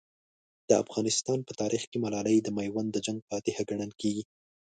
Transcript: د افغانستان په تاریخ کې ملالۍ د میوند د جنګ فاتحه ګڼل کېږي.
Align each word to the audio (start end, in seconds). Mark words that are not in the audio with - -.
د 0.69 0.71
افغانستان 0.83 1.39
په 1.47 1.53
تاریخ 1.61 1.83
کې 1.89 1.97
ملالۍ 2.03 2.37
د 2.41 2.47
میوند 2.57 2.89
د 2.93 2.97
جنګ 3.07 3.19
فاتحه 3.29 3.63
ګڼل 3.69 3.91
کېږي. 4.01 4.23